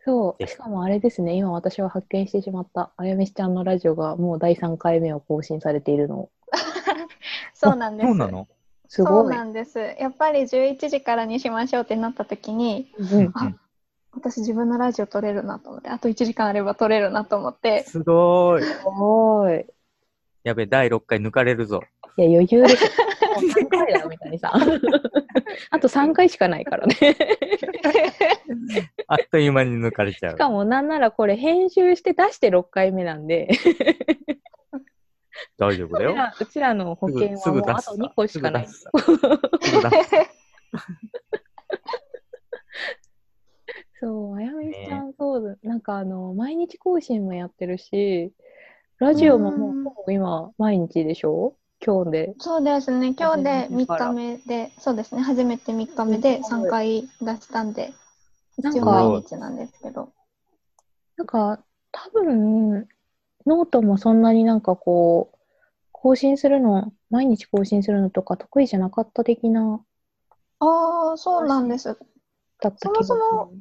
[0.04, 0.46] そう。
[0.46, 6.30] しかもあれですね、今私は発見してしまった、あやめしちゃんのラジオがもう第3回目を更新されているの。
[7.54, 8.09] そうなんです。
[8.09, 8.48] そうなの？
[8.88, 9.27] そすごい。
[9.27, 9.79] うなんです。
[9.99, 13.53] やっぱり11時からにしましょうってなった時に、うんあ
[14.16, 18.64] 私自分のラジオ撮れるなと思って、あと1時間あれば撮れるなと思って、すごーい。
[18.64, 19.66] すごい。
[20.44, 21.81] やべ、第6回抜かれるぞ。
[22.16, 22.90] いや、余裕ですよ。
[23.35, 24.53] もう3回だよ、みたいにさ。
[25.70, 26.94] あと3回しかないからね。
[29.09, 30.33] あっという間に抜かれちゃう。
[30.33, 33.49] しかも、なんならこれ編集して出して6回目なんで、
[35.59, 36.11] 大丈夫だよ。
[36.11, 38.67] うちらうちらの保険すはもうあとぐ出すさ2個しかない。
[38.69, 40.11] すぐ出すさすぐ出す
[44.01, 45.69] そう、あやめしちゃん、そうだ。
[45.69, 48.33] なんかあの、毎日更新もやってるし、
[48.99, 51.57] ラジオももう今、毎日でしょ？
[51.85, 52.35] 今日で。
[52.38, 57.09] そうですね、今日で3初めてから日目で、そうですね、初めて3日目で3回出
[57.40, 57.95] したんで、
[58.59, 60.12] 一応毎日なんですけど。
[61.17, 62.88] なんか、多分、
[63.47, 65.38] ノートもそんなになんかこう、
[66.05, 69.81] 更新するの、毎日更新するのとか得意じゃなかった的な、
[70.59, 71.97] ああ、そうなんです。
[72.61, 73.07] だった気がする。
[73.07, 73.53] そも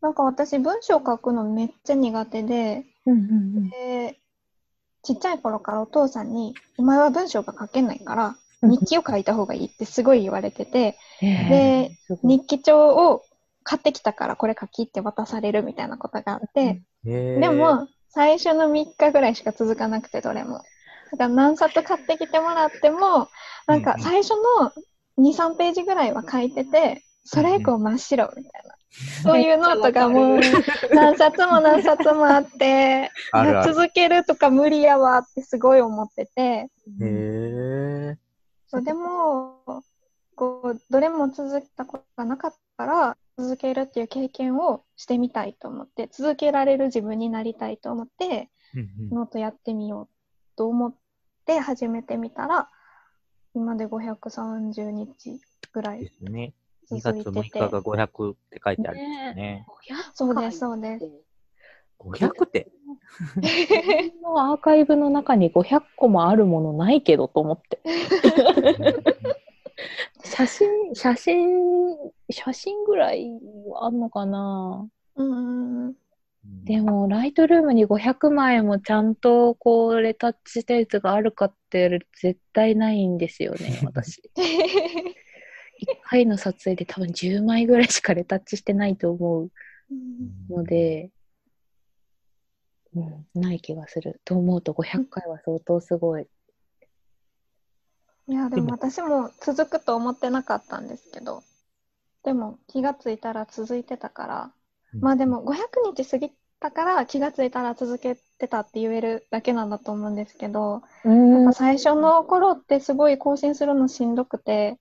[0.00, 4.16] なんか私、文章書くのめっちゃ苦手で、うんうんで
[5.02, 8.70] ちっちゃい頃からお父さんに、お前は文章が書けないから、うん。
[8.70, 11.90] 日記を書いた方がいいってすごい言われてて、で
[12.22, 13.24] 日記帳を
[13.64, 20.62] 買ってきたからこれ書きって渡されるみたいなことがあって、でも、最初の3日ぐらいしか続かなくて、どれも。
[21.12, 23.28] だから何冊買ってきてもらっても、
[23.66, 24.72] なんか最初の
[25.18, 28.74] 2、3ページぐらいは書いてて、それ以降真っ白みたいな。
[29.22, 30.40] そういうノートがもう
[30.92, 33.74] 何冊も何冊もあって、 あるある。
[33.74, 36.68] 続けるとか無理やわってすごい思ってて、へ
[37.00, 38.18] え。
[38.66, 39.82] そうでも、
[40.34, 48.50] こう、どれも続けたことがなかったから、続けるっていう経験をしてみたいと思って、続けられる自分になりたいと思って、
[49.12, 50.19] ノートやってみよう
[50.56, 50.94] と思っ
[51.46, 52.68] て始めてみたら、
[53.54, 55.40] 今で530日
[55.72, 56.54] ぐらでいすね。
[56.90, 57.70] 2続い月6てて日。
[57.70, 59.66] が500って書いてあるんですね。
[60.14, 61.10] そうです、そうです。
[61.98, 62.70] 500って？
[64.22, 67.80] のアーカイブの中に500個もあるものないけどと思って。
[70.24, 71.96] 写真、写真、
[72.30, 73.28] 写真ぐらい
[73.68, 75.94] はあんのかなうんうんうん。
[76.42, 84.22] でも、ライトルームに500枚もちゃんとこう、レタッチしたやつがあるかって絶対ないんですよね、私。
[84.36, 89.50] 1回の撮影で多分10枚ぐらいしかレタッチしてないと思う
[90.48, 91.10] ので、
[92.94, 94.20] うん、ない気がする。
[94.24, 96.26] と思うと500回は相当すごい。
[98.28, 101.42] いや、でも私も続くと思ってなかったんですけど、
[102.22, 104.52] でも気がついたら続いてたから、
[104.94, 111.30] まあでも500日過ぎたから気がついたら続けてたって言えるだけなんだと思うんですけど、うん。
[111.32, 114.78] やっぱ最初の頃ってすごい更新するのしんどくて、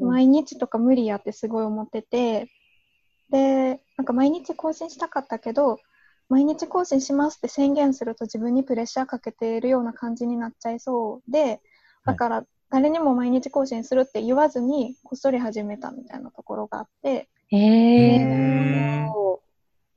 [0.00, 2.50] 毎日とか無理やってすごい思ってて、
[3.30, 5.78] で、なんか毎日更新したかったけど、
[6.28, 11.60] 毎日更新しますって宣言すると自分にプレッシャーかけているような感じになっちゃいそうで、
[12.04, 19.40] だから誰にも毎日更新するって言わずにこっそり始めたみたいなところがあって、へえう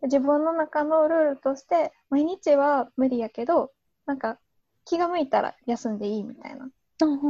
[0.02, 3.72] で自分の中のルールとして毎日は無理やけど、
[4.06, 4.40] なんか
[4.86, 6.70] 気が向いたら休んでいいみたいな。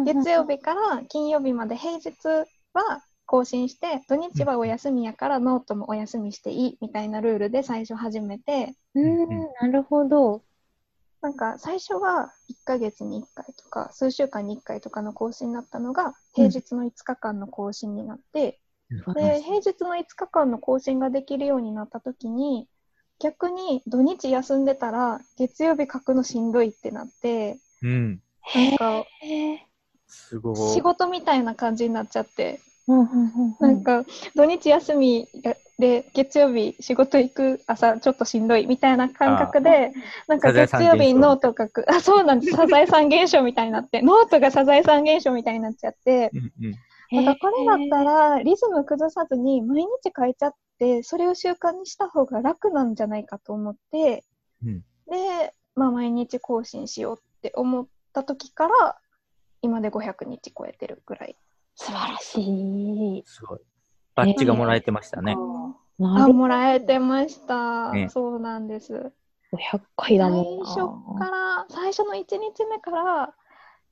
[0.05, 2.11] 月曜日から金曜日まで平日
[2.73, 9.27] は更新して、土日はお休みやからノートもお休みしていいみたいなルールで最初始めて、うん、
[9.61, 10.41] なるほど。
[11.21, 22.67] なんか最初は1ヶ月に1回とか数週間に1回とかの更新だったのが平日の5日間の更新になって、で平日の5日間の更新ができるようになった時に
[23.19, 28.21] 逆に土日休んでたら月曜日書くのしんどいってなってうん。
[28.55, 29.65] なんかへえ。
[30.07, 30.55] すごい。
[30.73, 34.03] 仕事みたいな感じになっちゃってうんうんうんうなんか
[34.35, 35.27] 土日休み
[35.77, 39.93] で月曜日仕事行く朝ちょっとしんどいみたいな感覚で
[40.27, 46.75] なんか月曜日ノート書くあそうなんです サザエさん現象みたいになってノートがサザエさん現象みたいになっちゃってうんうん。
[47.11, 54.23] なんかこれだったらリズム崩さずに毎日書いちゃってそれを習慣にした方が楽なんじゃないかと思って
[54.63, 58.97] うんで、まあ、毎日更新しようって思った時から
[59.61, 61.35] 今で500日超えてるぐらい。
[61.75, 63.23] 素晴らしい。
[63.25, 63.59] すごい。
[64.15, 65.35] バッジがもらえてましたね。
[65.35, 67.91] あ、なるほもらえてました。
[67.91, 68.93] ねそうなんです。
[68.93, 69.57] ど。
[69.57, 70.65] 100回だもんな。
[70.65, 73.33] 最初から、最初の1日目から、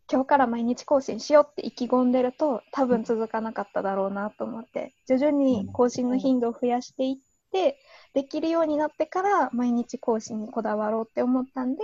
[0.09, 7.15] 今日から毎日更新しようって意気込んでると、多分続かなかっただろうなと思って、徐々に更新の頻度を増やしていっ
[7.51, 7.77] て、
[8.13, 11.83] できるようになってから毎日更新にこだわろうって思ったんで、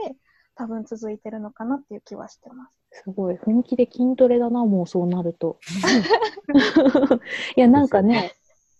[0.55, 2.79] 多分続いてるのかなっていう気はしてます。
[2.91, 3.37] すごい。
[3.37, 5.59] 本気で筋トレだな、もうそうなると。
[7.57, 8.33] いや、なんかね、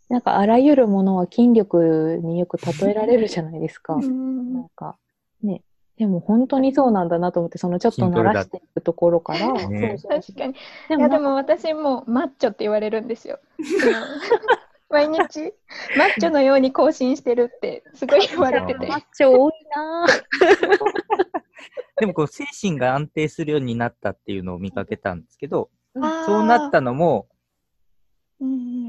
[0.08, 3.96] なんかあらゆるものは筋力によく例えられるじゃないですか。
[3.96, 4.98] うんなんか、
[5.42, 5.64] ね。
[5.98, 9.54] でも本当にそうなんだなと思って、そのちょっと慣らしていくところから。
[9.68, 10.54] ねそうそう確かに。
[10.54, 10.60] で
[10.98, 13.40] いや、でもも私もマッチョって言われるんですよ。
[14.90, 15.54] 毎日、
[15.98, 18.88] マッチョのように更新してるってすごい言われてて。
[18.88, 20.24] マッチョ多いなぁ
[21.98, 26.00] でもこう精神が安定するようになったっていうのを見かけたんですけど、そ
[26.40, 27.28] うなったのも、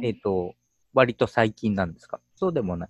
[0.02, 0.54] えっ、と、
[0.94, 2.20] 割と最近なんですか？
[2.34, 2.88] そうでもない。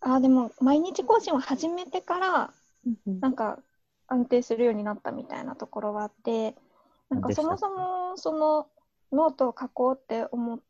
[0.00, 2.52] あーでも毎日更新を始めてから
[3.20, 3.58] なんか
[4.08, 6.54] 安定するようになったみたいなところはあって
[7.10, 8.68] なんかそもそもその
[9.12, 10.60] ノートを書こうって思っ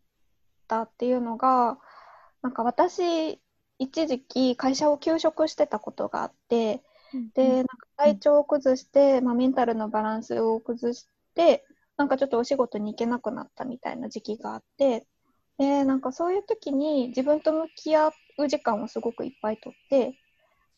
[0.69, 1.79] たっていうのが
[2.43, 3.41] なんか私
[3.79, 6.83] 一時期会社を休職してたことがあって
[7.35, 11.65] でなんか体調を崩して、まあ、メンタルのバランスを崩して
[11.97, 15.07] なんかちょっとお仕事に行けなくなったみたいな時期があって
[15.59, 20.19] でなんかそういう時に自分と向き合う時間をすごくいっぱいとって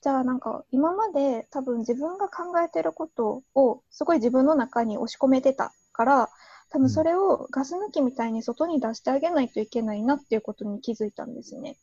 [0.01, 6.31] じゃあなんか今まで多分自分が考えてることをすごい自分の中に押し込めてたから
[6.71, 11.77] 多分それをガス抜きみたいに外に出してあげないといけないなっていうことに気づいたんですね。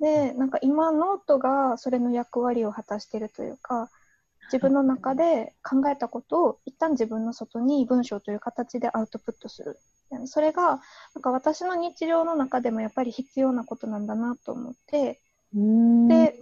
[0.00, 3.90] でなんか今ノートがそれの役割を果たしてるというか
[4.52, 9.78] 自分の中で考えたことを一旦自分の外に文章という形でアウトプットする。
[10.10, 10.80] でそれが
[11.14, 15.20] なんか私の日常の中でもやっぱり必要なことなんだなと思って。
[15.54, 16.08] うん。
[16.08, 16.34] で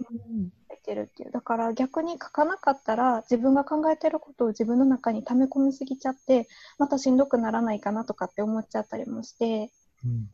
[0.87, 6.47] てるっていうだから逆に書かなかったら自分が考えてることを自分の中に溜め込みすぎちゃって
[6.79, 9.69] またしんどくならないかなとかって思っちゃったりもして
[10.05, 10.29] うん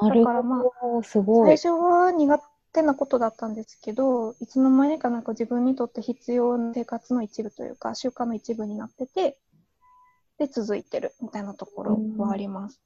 [0.00, 1.58] うんだからまあほど、すごい。
[1.58, 2.40] 最初は苦
[2.72, 9.36] 手なことだったんですけどいつの間にかなんか自分にとって必要な生活の一部というか習慣の一部になってて
[10.38, 12.80] で続いてるみたいなところはあります。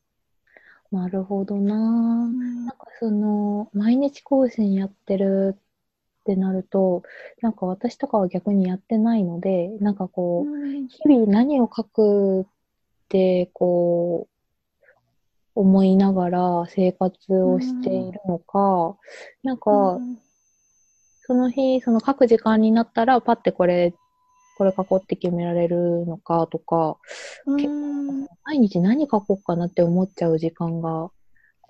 [0.91, 1.75] なるほどな。
[1.75, 5.57] なんかその、毎日更新やってる
[6.23, 7.03] ってなると、
[7.41, 12.45] なんか私とかは逆にやってないので、なんかこう、日々何を書くっ
[13.09, 14.33] て、こう、
[15.55, 18.97] 思いながら生活をしているのか、
[19.43, 19.99] なんか、
[21.27, 23.93] その日、その書く時間になったら、パッてこれ、
[24.57, 26.99] これ書こうって決められるのかとか、
[27.57, 28.29] 結うん。
[28.45, 31.11] 毎日何書こうかなって思っちゃう時間が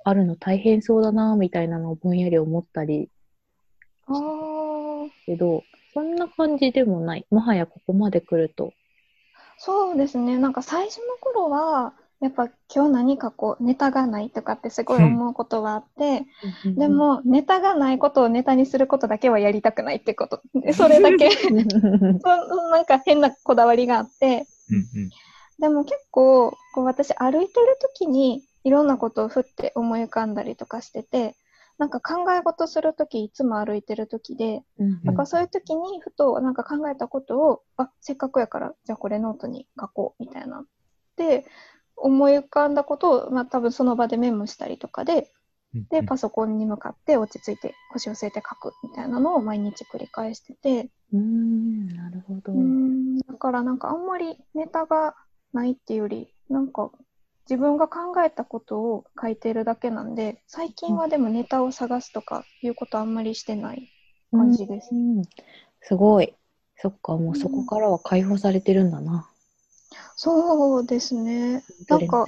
[0.05, 3.09] あるの大変そうだな、みたいなのをぼんやり思ったり
[4.07, 5.11] あー。
[5.27, 5.63] けど、
[5.95, 7.27] そんな感じでもない。
[7.31, 8.73] もはやここまで来ると。
[9.59, 10.39] そうですね。
[10.39, 16.25] なんか最初の頃はやっぱ今日何かこうネタがないとかってすごい思うことはあって、
[16.65, 20.41] で、もネタがないことをネタにすることだけはやりたくないってこと。
[20.55, 21.31] で それだけ。
[21.43, 24.47] そなんか変なこだわりがあって。
[24.71, 25.11] うんうん。
[25.59, 31.35] でも結構こう私歩いてる時にいろんなことをふって思い浮かんだりとかしてて
[31.83, 34.63] なんか考え事する時いつも歩いてる時で
[35.05, 40.65] だからそういう時にふとなんか考えたことをあせっかくやからじゃあこれノートに書こうみたいな。
[41.17, 41.45] で
[41.97, 45.33] 思い浮かんだことを、まあ、多分その場でメモしたりとかで
[45.75, 45.87] うん。
[45.91, 50.89] でパソコンに向かって落ち着いて腰を据えて書くみたいなのを毎日繰り返してて。
[51.13, 52.53] うーん、なるほど。
[52.53, 55.17] うんだからなんかあんまりネタが
[55.53, 56.93] ないっていうよりなんか
[57.49, 63.91] 自分が考えたことを書いてるだけなんで最近はでもネタを探すとかいうことあんまりしてない
[64.31, 64.95] 感じですう。
[64.95, 65.23] ん
[65.81, 66.35] すごい。
[66.77, 69.29] そっか、もうそこからは解放されてるんだな。
[70.17, 71.65] そうですね。
[71.89, 72.27] なんか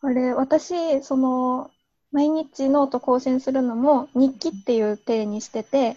[0.00, 1.70] あれ、私、その、
[2.10, 5.96] 毎日ノート更新するのも日記っていう体にしてて、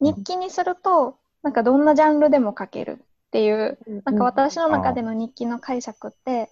[0.00, 6.50] 日記にすると、なんかどんなジャンルでも書けるっていう、なんか私の中での日記の解釈って、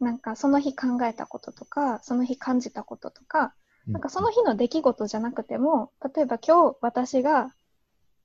[0.00, 3.54] なんかその日考えたこととか、その日感じたこととか、
[3.86, 7.50] なんかその日の出来事じゃなくても、例えば今日私が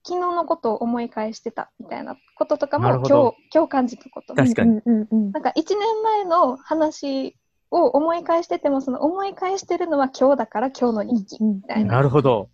[0.04, 4.34] 昨日のことを思い返してたみたいなこととかも今日、今日感じたこと。
[4.34, 7.38] 確かにうんうんうんなんか1年前の話
[7.70, 11.96] を思い返してても、その思い返してるのは今日だから今日の日記みたいな。
[11.96, 12.50] なるほど。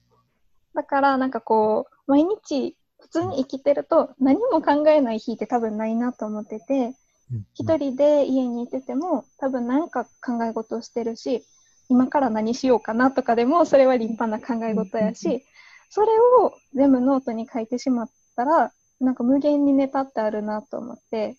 [0.76, 6.94] だからなんかこう、毎日普通に生きてると何も考えない日って多分ないなと思ってて、
[7.54, 11.44] 一人で家にいてても多分何か考え事をしてるし、
[11.90, 15.44] 今から何しようかなとかでもそれは立派な考え事やし、
[15.90, 16.08] それ
[16.42, 21.38] を全部ノートに書いてしまったら、なんか無限にネタってあるなと思って、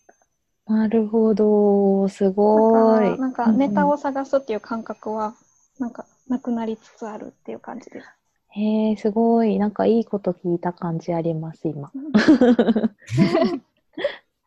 [0.67, 3.19] なるほど、すだごい。
[3.19, 5.35] なんかネタを探すっていう感覚は、
[5.79, 8.07] なんかなくなりつつあるっていう感じです。
[8.51, 9.59] へえ、すごい。
[9.59, 11.91] なんかいいこと聞いた感じあります、今。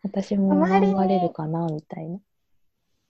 [0.04, 2.20] 私も頑張れるかな、みたいな。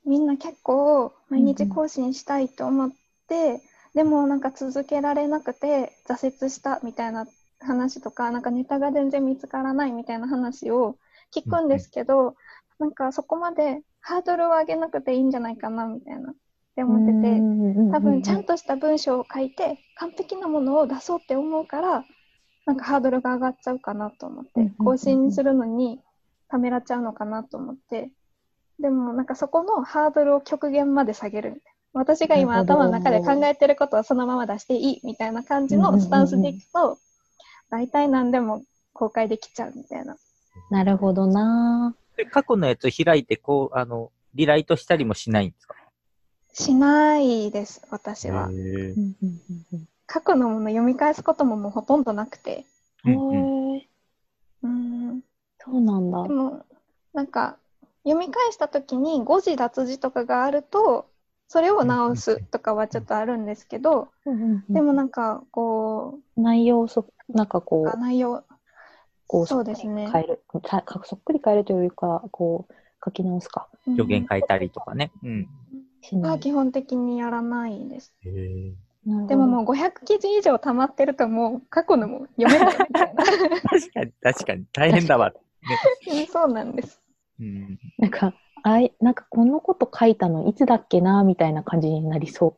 [0.05, 2.91] みんな結構毎日更新したいと思っ
[3.27, 3.61] て、
[3.93, 7.27] でもなんか続けられなくて挫折したみたいな
[7.59, 10.97] 話とか、なんかネタが全然見つからないみたいな話を
[11.33, 12.35] 聞くんですけど、
[12.79, 16.31] なんかそこまでハードルを上げなくていいんじゃないかなみたいな。
[16.31, 16.33] っ
[16.73, 17.43] て思ってて、
[17.91, 22.05] 多分ちゃんとした文章を書いて完璧なものを出そうって思うから
[22.65, 24.85] なんかハードルが上がっちゃうかなと思ってうんうんうんうん。
[24.85, 25.99] 更新するのに
[26.51, 28.11] ためらっちゃうのかなと思って。
[28.79, 31.71] でもなんかそこのハードルを極限まで下げるみたいな。
[32.01, 36.97] 私が今頭の中で考えてることはそのまま出していいみたいな感じのスタンスでいくと
[37.69, 40.15] 大体何でも公開できちゃうみたいな。
[40.69, 41.95] なるほどな。
[42.17, 45.75] で過去のやつ開いて、こう、あの、リライトしたりもしないんですか？
[46.53, 48.49] しないです私は。
[50.05, 52.65] 過去のもの読み返すことももうほとんどなくて。
[53.05, 53.50] うんうん
[55.63, 56.29] そうなんだで。
[56.29, 56.65] も
[57.13, 57.57] なんか
[58.03, 61.07] 読み返した時に誤字脱字とかがあると
[61.47, 64.09] それを直すとかはちょっとあるんですけど
[64.69, 68.43] でもなんかこ内容をそ、なんかうこう、内容
[69.27, 70.43] こうそうですね変える。
[70.65, 73.69] さそっくり変えるというか、こう、書き直すか。
[73.85, 75.11] 助言変えたりとかね。
[75.23, 75.47] うん。
[76.39, 78.73] 基本的にやらないですへ
[79.27, 83.23] でももう500記事以上溜まってるともう過去のも読めないみたいな
[83.69, 84.65] 確かに、確かに。
[84.73, 85.33] 大変だわ。
[85.67, 87.01] ねうんそうなんです
[87.39, 87.79] うん。
[87.97, 88.33] なんか、
[88.63, 92.57] あい、なんかこのこと書いたのいつだっけな、みたいな感じになりそ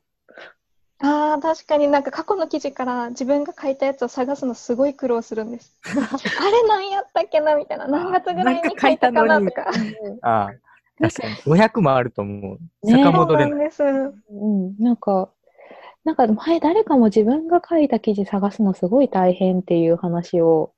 [0.99, 5.77] ああ、確かになんか過去の記事から自分が書いたやつを探すのすごい苦労するんです。
[5.85, 5.89] あ
[6.49, 7.87] れ何やったっけなみたいな。
[7.87, 9.63] 何月ぐらいに書いたかなとか。
[9.63, 10.19] う。
[10.21, 10.53] ああ、
[10.99, 11.35] 確かに。
[11.35, 12.87] 500もあると思う。
[12.87, 13.49] ね坂そうない。
[13.49, 13.83] なんです。
[13.83, 15.29] うん、なんか、
[16.05, 20.73] なんか前誰かも自分が書いた記事探すのすごい大変っていう話を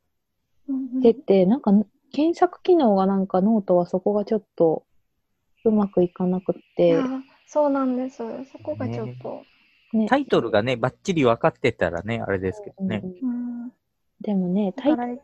[0.68, 1.72] うんしてて、なんか
[2.16, 4.84] 検索機能がなんかノートはそこがちょっと
[5.66, 7.04] うまくいかなくてや、
[7.46, 8.18] そうなんです。
[8.18, 9.44] そこがちょっと。
[9.94, 13.26] ねタイトルがね、ばっちり分かってたらね、あれですけどねう。
[13.26, 13.72] んうん
[14.22, 15.18] でもね、タイトルっ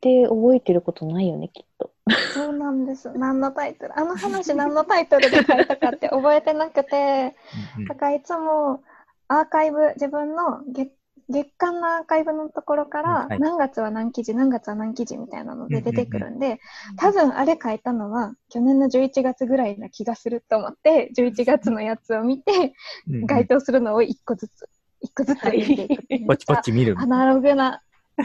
[0.00, 1.92] て覚えてることないよね、きっと。
[2.34, 3.10] そうなんです。
[3.16, 3.98] 何のタイトル？
[3.98, 7.36] あの話何のタイトルで書いたかって覚えてなくて、
[7.78, 8.82] うんだからいつも
[9.28, 10.90] アーカイブ、自分の月
[11.28, 16.58] 月間のアーカイブのところから、うんはい何月は何記事、何月は何記事みたいなので出てくるんで、うん
[16.96, 22.72] 多分あれ書いたのは去年の11月ぐらいな気がすると思って、11月のやつを見て、
[23.08, 24.68] うんうん該当するのを1個ずつ、
[25.04, 26.26] 1個ずつ入れていくっていう。
[26.26, 26.96] ポチポチ見る。
[26.98, 27.82] アナログな、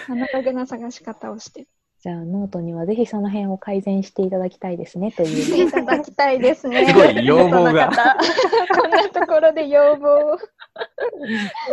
[0.10, 1.68] アナログな探し方をしてる。
[2.04, 6.86] じゃあ、ノートにはぜひその辺を改善していただきたいですね、といして いうただきたいですね。
[6.86, 7.90] すごい要望が
[8.76, 10.38] こんなところで要望を。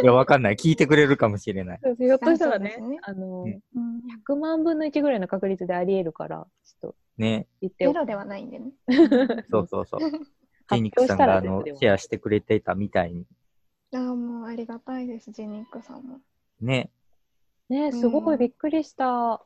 [0.02, 0.56] いや、わかんない。
[0.56, 1.80] 聞いてくれるかもしれない。
[1.98, 7.46] ひょっとしたらねあの、うんうん100万分の1ぐらいの確率であり得るから、ちょっとね。
[7.60, 8.72] 言っておくゼロではないんでね。
[9.50, 10.00] そうそうそう。
[10.70, 13.26] ジ発ニックさんがあのシェアしてくれてたみたいに。
[13.92, 16.20] ああ、もうありがたいです、ジェニックさんも。
[16.60, 16.90] ね。
[17.68, 19.44] ね、すごうんいびっくりした。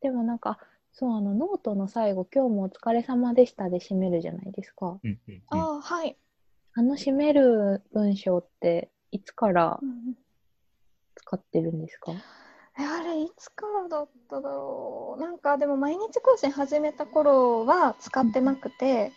[0.00, 0.58] でもなんか、
[0.92, 4.98] そう、あの、ノートの最後、今日もお疲れ様でしたで締めるじゃないですか。
[5.02, 6.18] うんうんうんああ、はい。
[6.78, 10.14] あの締める文章って、いつからうん
[11.16, 12.12] 使ってるんですか？
[12.78, 15.20] え、あれ、いつからだっただろう。
[15.20, 19.10] なんか、でも毎日更新始めた頃は使ってなくて、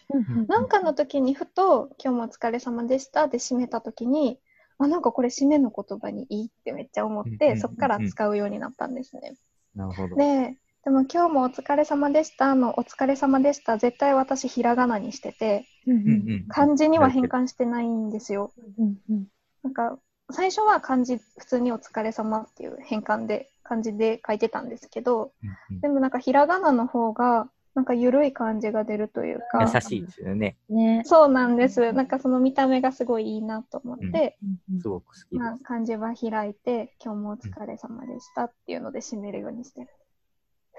[0.47, 4.39] なんかの時にふと、今日もお疲れ様でしたで締めた時に、
[4.79, 9.35] あ、なんかこれ締めの言葉にいいってめっちゃ思って、うんうんうんうんそっから使うようになったんですね。
[9.75, 10.15] なるほど。
[10.15, 18.51] で、でも今日もお疲れ様でしたのお疲れ様でした絶対私ひらがなにしててうんうんうん漢字には変換してないんですよ。
[18.77, 19.27] うんうん
[19.63, 19.99] なんか
[20.31, 30.57] 最初は漢字普通にお疲れ様っていう変換で漢字で書いてたんですけどうんうんでもなんかひらがなの方がなんか緩い感じが出るというか優しいですよね。
[30.69, 31.03] ね。
[31.05, 35.63] そうなんですなんかその見た目がすごいいいなと思って、うんうんすごく好き。
[35.63, 39.87] 漢字は開いて今日もお疲れ様でしたっていうので締めるようにしてる。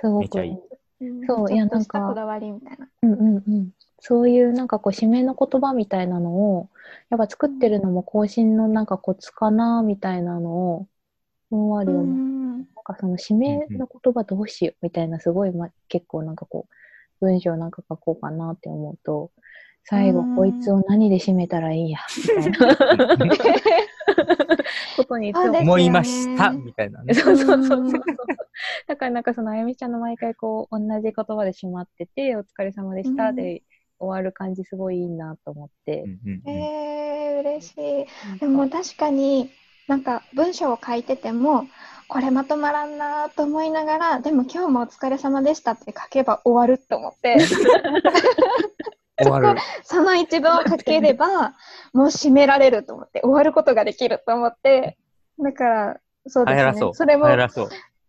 [0.00, 0.28] すごく
[1.26, 2.00] そういやなんか。
[2.08, 2.88] こだわりみたいな。
[3.02, 3.70] うんうんうん。
[3.98, 6.68] そういうなんかこう締めの言葉みたいなのを、
[7.10, 10.88] やっぱ作ってるのも更新のなんかコツかなみたいなのを
[11.50, 16.66] 思われるようにうんなんかその締めの言葉どうしようみたいなすごい、ま、結構なんかこ
[17.20, 19.30] う文章なんか書こうかなって思うと
[19.84, 20.36] 最後うん。
[20.36, 22.76] こいつを何で締めたらいいやみたいな
[24.96, 27.14] ことに思いましたみたいなね。
[27.14, 27.88] そうそうそうそうう。
[27.88, 27.92] ん
[28.86, 33.62] だからなんかそのあやみちゃんの毎回こう同じ言葉で締まっててお疲れ様でしたで
[33.98, 36.02] 終わる感じすごいいいなと思って。
[36.02, 36.50] う、んうんうん。
[36.50, 37.72] えー、嬉し
[38.36, 38.38] い。
[38.38, 39.50] でも確かに
[39.88, 41.66] なんか文章を書いてても
[42.08, 47.38] これまとまらんなと思いながらでも今日もお疲れ様でしたって書けば終わると思って
[49.22, 49.60] 終わる。
[49.82, 51.54] その一文を書ければ
[51.92, 54.96] もう締められると思って終わることができると思って
[55.38, 56.46] だからそう。
[56.46, 57.26] ですねそれも。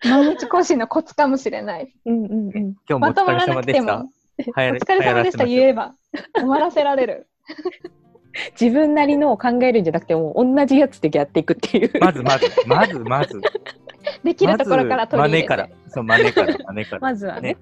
[0.05, 4.09] 毎日更新のコツかもしれないうんうんうん今日もおまとま疲れらなくて様でしたも。
[4.37, 5.93] 流お疲れ様でした言えば
[6.35, 7.27] 終わらせられる
[8.59, 13.39] 自分なりのを考えるんじゃなくてもう同じやつでやっていくっていうまずまず、まずまず。
[14.23, 15.89] できるところから取り入れて、まず真似から。
[15.89, 17.01] そう、真似から、真似から。
[17.01, 17.57] まずはね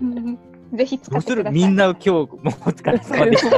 [0.00, 0.38] うん
[0.72, 1.52] ぜひ使ってください。
[1.52, 2.28] みんな今日もお
[2.70, 3.50] 疲れ様でし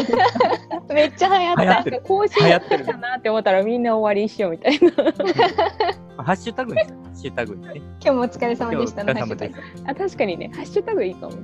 [0.89, 0.95] た。
[0.95, 1.65] めっちゃ流行った。
[1.65, 2.03] 流行ってる。
[2.05, 4.91] 更新流行ってるかなって思ったらみんな終わりにしようみたいな。
[6.23, 7.73] ハッシュタグにハッシュタグにね。
[7.77, 9.13] 今日もお疲れ様でしたの。
[9.13, 9.79] 今日お疲れ様でハッシュタグ。
[9.79, 9.91] した。
[9.91, 10.51] あ確かにね。
[10.55, 11.41] ハッシュタグいいかもね。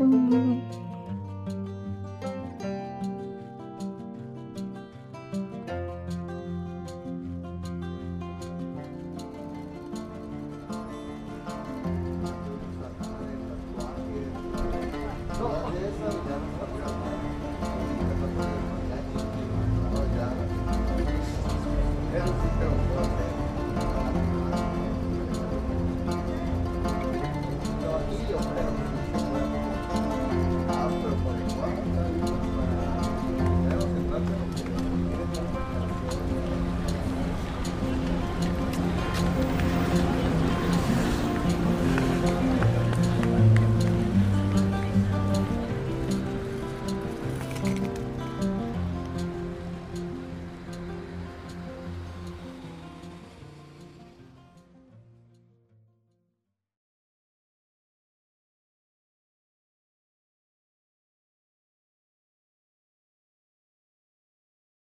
[0.00, 0.87] うん